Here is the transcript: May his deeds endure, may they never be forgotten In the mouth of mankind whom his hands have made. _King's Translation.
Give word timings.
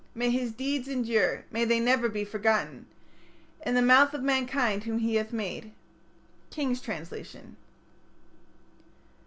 May 0.15 0.31
his 0.31 0.51
deeds 0.51 0.87
endure, 0.87 1.45
may 1.51 1.63
they 1.63 1.79
never 1.79 2.09
be 2.09 2.25
forgotten 2.25 2.87
In 3.63 3.75
the 3.75 3.83
mouth 3.83 4.15
of 4.15 4.23
mankind 4.23 4.83
whom 4.85 4.97
his 4.97 5.15
hands 5.15 5.27
have 5.27 5.33
made. 5.33 5.73
_King's 6.49 6.81
Translation. 6.81 7.55